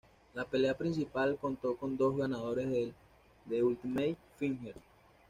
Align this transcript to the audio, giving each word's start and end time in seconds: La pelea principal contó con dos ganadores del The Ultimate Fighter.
La 0.33 0.45
pelea 0.45 0.75
principal 0.75 1.37
contó 1.39 1.77
con 1.77 1.95
dos 1.95 2.17
ganadores 2.17 2.67
del 2.71 2.91
The 3.47 3.61
Ultimate 3.61 4.17
Fighter. 4.39 4.73